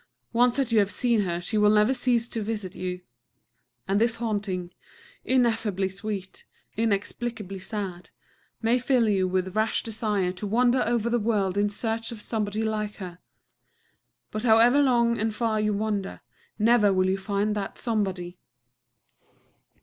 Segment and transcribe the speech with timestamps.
[0.33, 3.01] Once that you have seen her she will never cease to visit you.
[3.87, 4.71] And this haunting,
[5.23, 6.43] ineffably sweet,
[6.75, 8.09] inexplicably sad,
[8.63, 12.63] may fill you with rash desire to wander over the world in search of somebody
[12.63, 13.19] like her.
[14.31, 16.21] But however long and far you wander,
[16.57, 18.39] never will you find that somebody.